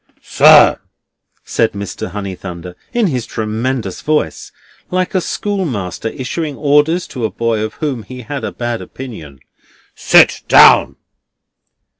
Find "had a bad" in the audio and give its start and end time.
8.23-8.81